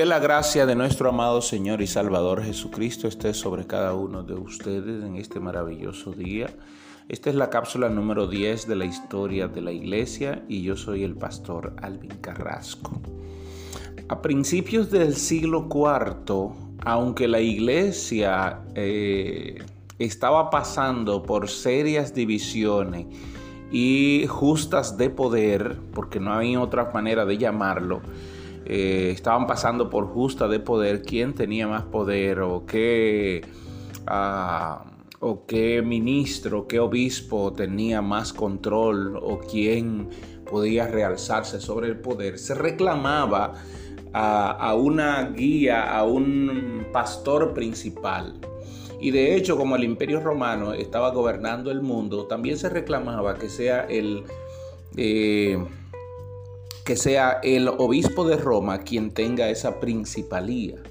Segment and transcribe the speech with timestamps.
[0.00, 4.32] Que la gracia de nuestro amado Señor y Salvador Jesucristo esté sobre cada uno de
[4.32, 6.48] ustedes en este maravilloso día.
[7.10, 11.04] Esta es la cápsula número 10 de la historia de la iglesia y yo soy
[11.04, 12.98] el pastor Alvin Carrasco.
[14.08, 16.48] A principios del siglo IV,
[16.86, 19.62] aunque la iglesia eh,
[19.98, 23.04] estaba pasando por serias divisiones
[23.70, 28.00] y justas de poder, porque no había otra manera de llamarlo,
[28.64, 33.42] eh, estaban pasando por justa de poder quién tenía más poder o qué,
[34.06, 34.84] ah,
[35.20, 40.08] o qué ministro, qué obispo tenía más control o quién
[40.50, 42.38] podía realzarse sobre el poder.
[42.38, 43.54] Se reclamaba
[44.12, 48.40] a, una guía, a un pastor principal.
[49.00, 53.48] Y de hecho, como el imperio romano estaba gobernando el mundo, también se reclamaba que
[53.48, 54.24] sea el...
[54.96, 55.64] Eh,
[56.90, 60.82] que sea el obispo de Roma quien tenga esa principalía.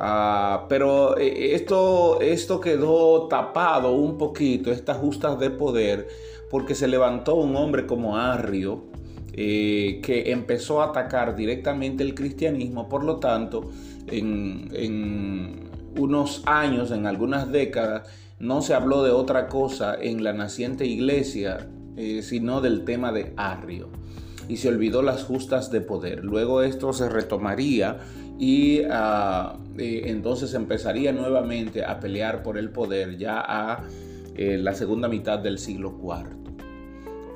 [0.00, 6.08] Ah, pero eh, esto, esto quedó tapado un poquito, estas justas de poder,
[6.50, 8.86] porque se levantó un hombre como Arrio,
[9.34, 13.70] eh, que empezó a atacar directamente el cristianismo, por lo tanto,
[14.08, 18.08] en, unos años, en algunas décadas,
[18.40, 23.32] no se habló de otra cosa en la naciente iglesia, eh, sino del tema de
[23.36, 23.90] Arrio
[24.48, 26.24] y se olvidó las justas de poder.
[26.24, 27.98] Luego esto se retomaría
[28.38, 33.84] y ah, eh, entonces empezaría nuevamente a pelear por el poder ya a
[34.36, 36.54] eh, la segunda mitad del siglo IV.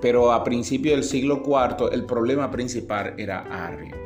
[0.00, 3.96] Pero a principio del siglo IV el problema principal era Arrio.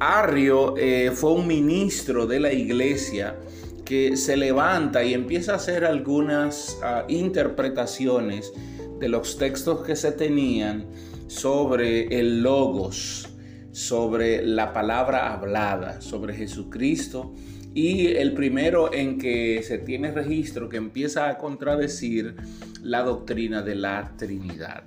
[0.00, 3.36] Arrio eh, fue un ministro de la iglesia
[3.84, 8.52] que se levanta y empieza a hacer algunas ah, interpretaciones
[8.98, 10.86] de los textos que se tenían
[11.26, 13.28] sobre el logos,
[13.72, 17.34] sobre la palabra hablada, sobre Jesucristo.
[17.74, 22.36] Y el primero en que se tiene registro que empieza a contradecir
[22.82, 24.84] la doctrina de la Trinidad.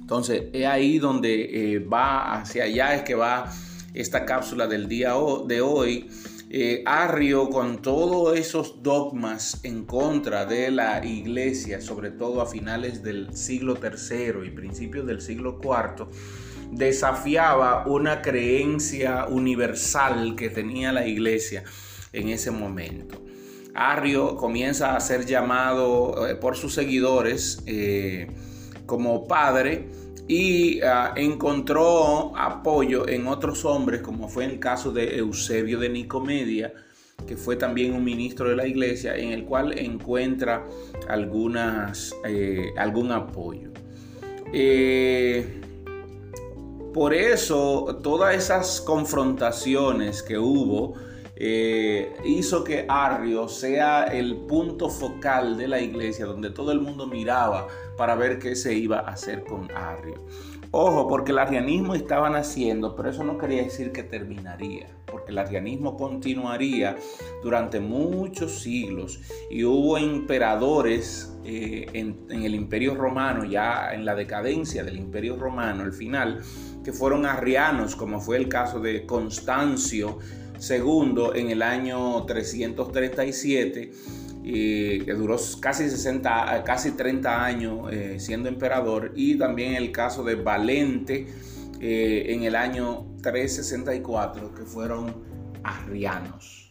[0.00, 3.52] Entonces, es ahí donde eh, va hacia allá, es que va
[3.92, 5.12] esta cápsula del día
[5.46, 6.08] de hoy
[6.52, 13.04] eh, Arrio con todos esos dogmas en contra de la iglesia, sobre todo a finales
[13.04, 16.08] del siglo III y principios del siglo IV,
[16.72, 21.62] desafiaba una creencia universal que tenía la iglesia
[22.12, 23.22] en ese momento.
[23.72, 28.26] Arrio comienza a ser llamado eh, por sus seguidores eh,
[28.86, 29.88] como padre
[30.30, 36.72] y ah, encontró apoyo en otros hombres, como fue el caso de Eusebio de Nicomedia,
[37.26, 40.64] que fue también un ministro de la iglesia, en el cual encuentra
[41.08, 43.70] algunas, eh, algún apoyo.
[44.52, 45.60] Eh,
[46.94, 50.94] por eso, todas esas confrontaciones que hubo,
[51.42, 57.06] eh, hizo que Arrio sea el punto focal de la iglesia, donde todo el mundo
[57.06, 60.26] miraba para ver qué se iba a hacer con Arrio.
[60.70, 65.38] Ojo, porque el arrianismo estaba naciendo, pero eso no quería decir que terminaría, porque el
[65.38, 66.96] arrianismo continuaría
[67.42, 69.18] durante muchos siglos
[69.50, 75.36] y hubo emperadores eh, en, en, el imperio romano, ya en la decadencia del imperio
[75.36, 76.42] romano, al final,
[76.84, 80.18] que fueron arrianos, como fue el caso de Constancio
[80.60, 83.92] Segundo, en el año 337,
[84.44, 90.34] que duró casi, 60, casi 30 años eh, siendo emperador, y también el caso de
[90.34, 91.26] Valente
[91.80, 95.14] eh, en el año 364, que fueron
[95.62, 96.70] arrianos.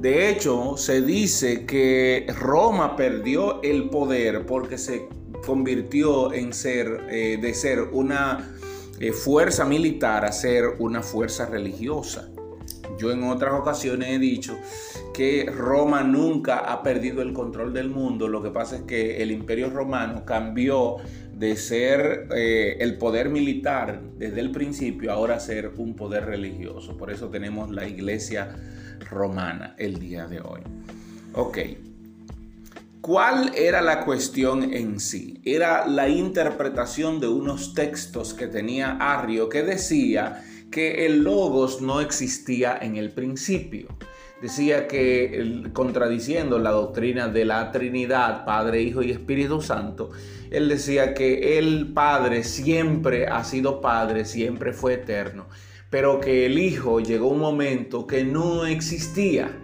[0.00, 5.08] De hecho, se dice que Roma perdió el poder porque se
[5.44, 8.54] convirtió en ser, eh, de ser una
[9.12, 12.30] fuerza militar a ser una fuerza religiosa.
[12.98, 14.58] Yo en otras ocasiones he dicho
[15.12, 18.28] que Roma nunca ha perdido el control del mundo.
[18.28, 20.96] Lo que pasa es que el imperio romano cambió
[21.32, 26.96] de ser eh, el poder militar desde el principio ahora ser un poder religioso.
[26.96, 28.56] Por eso tenemos la iglesia
[29.10, 30.60] romana el día de hoy.
[31.34, 31.58] Ok.
[33.02, 35.40] ¿Cuál era la cuestión en sí?
[35.44, 40.42] Era la interpretación de unos textos que tenía Arrio que decía
[40.76, 43.88] que el logos no existía en el principio.
[44.42, 50.10] Decía que, contradiciendo la doctrina de la Trinidad, Padre, Hijo y Espíritu Santo,
[50.50, 55.46] él decía que el Padre siempre ha sido Padre, siempre fue eterno,
[55.88, 59.58] pero que el Hijo llegó un momento que no existía,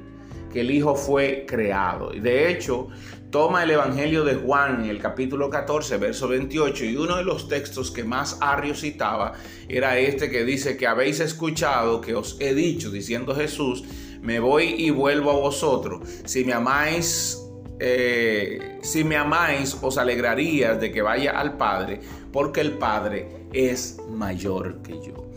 [0.53, 2.15] que el Hijo fue creado.
[2.15, 2.89] Y de hecho,
[3.31, 7.49] toma el Evangelio de Juan en el capítulo 14, verso 28, y uno de los
[7.49, 9.33] textos que más Arrio citaba
[9.69, 13.85] era este que dice que habéis escuchado que os he dicho, diciendo Jesús,
[14.21, 16.07] me voy y vuelvo a vosotros.
[16.25, 17.39] Si me amáis,
[17.81, 22.01] eh, si me amáis, os alegrarías de que vaya al Padre,
[22.33, 25.32] porque el Padre es mayor que yo.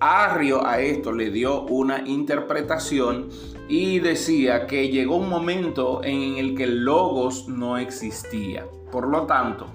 [0.00, 3.28] Arrio a esto le dio una interpretación
[3.68, 8.66] y decía que llegó un momento en el que el logos no existía.
[8.90, 9.66] Por lo tanto,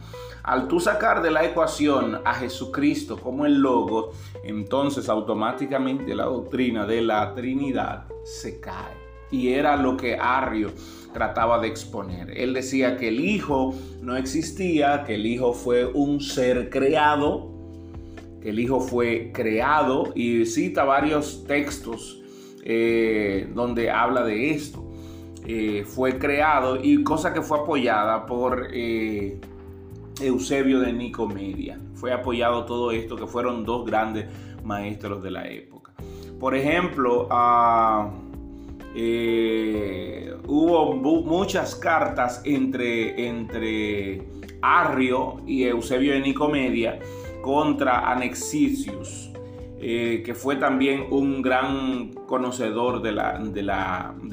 [0.41, 6.87] al tú sacar de la ecuación a Jesucristo como el logos, entonces automáticamente la doctrina
[6.87, 9.05] de la Trinidad se cae.
[9.29, 10.71] Y era lo que Arrio
[11.13, 12.31] trataba de exponer.
[12.35, 17.54] Él decía que el Hijo no existía, que el Hijo fue un ser creado,
[18.45, 22.21] el Hijo fue creado y cita varios textos
[22.63, 24.83] eh, donde habla de esto.
[25.47, 29.41] Eh, fue creado y cosa que fue apoyada por eh,
[30.21, 31.79] Eusebio de Nicomedia.
[31.95, 34.27] Fue apoyado todo esto que fueron dos grandes
[34.63, 35.93] maestros de la época.
[36.39, 37.27] Por ejemplo,
[40.47, 40.93] hubo
[41.23, 44.21] muchas cartas entre, entre
[44.61, 46.99] Arrio y Eusebio de Nicomedia
[47.45, 49.29] contra Anexicius
[49.87, 53.61] eh, que fue también un gran conocedor de la, de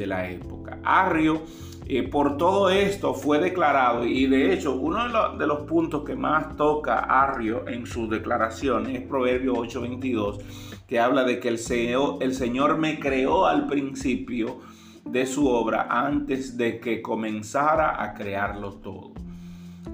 [0.06, 0.79] la, época.
[0.82, 1.43] Arrio,
[1.85, 5.05] eh, por todo esto, fue declarado, y de hecho, uno
[5.37, 10.38] de los, puntos que más toca Arrio en su declaración es Proverbio 8:22,
[10.87, 14.61] que habla de que el Señor, el Señor me creó al principio
[15.05, 19.12] de su obra antes de que comenzara a crearlo todo.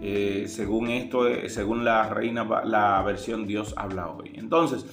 [0.01, 4.33] Eh, según esto, según la reina, la versión Dios habla hoy.
[4.35, 4.85] Entonces,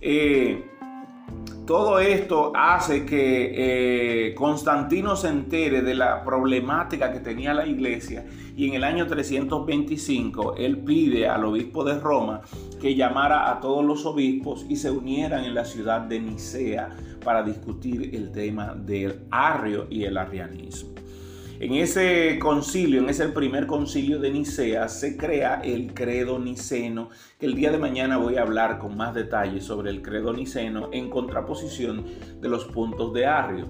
[0.00, 0.64] eh,
[1.66, 8.26] todo esto hace que eh, Constantino se entere de la problemática que tenía la iglesia
[8.54, 12.42] y en el año 325 él pide al obispo de Roma
[12.82, 16.90] que llamara a todos los obispos y se unieran en la ciudad de Nicea
[17.24, 21.03] para discutir el tema del arrio y el arrianismo.
[21.60, 27.46] En ese concilio, en ese primer concilio de Nicea, se crea el credo niceno, que
[27.46, 31.08] el día de mañana voy a hablar con más detalle sobre el credo niceno en
[31.08, 32.04] contraposición
[32.40, 33.68] de los puntos de Arrio.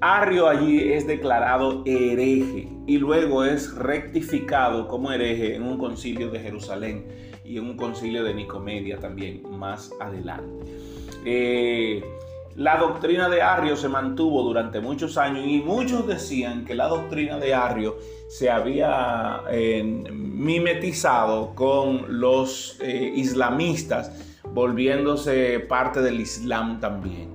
[0.00, 6.40] Arrio allí es declarado hereje y luego es rectificado como hereje en un concilio de
[6.40, 7.06] Jerusalén
[7.44, 10.64] y en un concilio de Nicomedia también más adelante.
[11.24, 12.02] Eh,
[12.58, 17.38] la doctrina de Arrio se mantuvo durante muchos años y muchos decían que la doctrina
[17.38, 24.10] de Arrio se había eh, mimetizado con los eh, islamistas,
[24.52, 27.30] volviéndose parte del Islam también.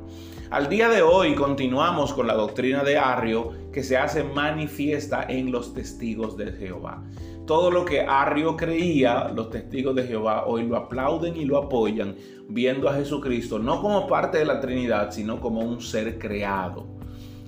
[0.51, 5.53] Al día de hoy continuamos con la doctrina de Arrio que se hace manifiesta en
[5.53, 7.01] los testigos de Jehová.
[7.45, 12.15] Todo lo que Arrio creía, los testigos de Jehová hoy lo aplauden y lo apoyan,
[12.47, 16.85] viendo a Jesucristo no como parte de la Trinidad, sino como un ser creado.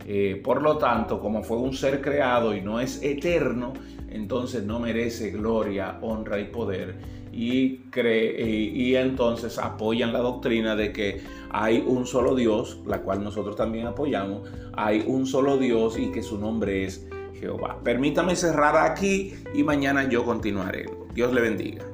[0.06, 3.71] Eh, por lo tanto, como fue un ser creado y no es eterno,
[4.09, 6.95] entonces no merece gloria, honra y poder.
[7.31, 13.56] Y, y entonces apoyan la doctrina de que hay un solo Dios, la cual nosotros
[13.56, 17.07] también apoyamos, hay un solo Dios y que su nombre es
[17.39, 17.79] Jehová.
[17.83, 20.85] Permítame cerrar aquí y mañana yo continuaré.
[21.13, 21.85] Dios le bendiga.